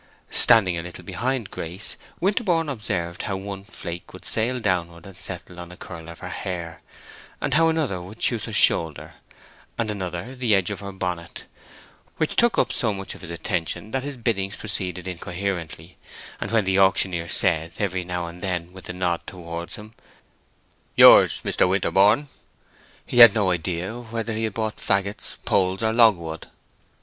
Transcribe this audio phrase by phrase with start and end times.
[0.31, 5.59] Standing a little behind Grace, Winterborne observed how one flake would sail downward and settle
[5.59, 6.81] on a curl of her hair,
[7.39, 9.13] and how another would choose her shoulder,
[9.77, 11.45] and another the edge of her bonnet,
[12.17, 15.97] which took up so much of his attention that his biddings proceeded incoherently;
[16.39, 19.93] and when the auctioneer said, every now and then, with a nod towards him,
[20.95, 21.69] "Yours, Mr.
[21.69, 22.27] Winterborne,"
[23.05, 26.47] he had no idea whether he had bought fagots, poles, or logwood.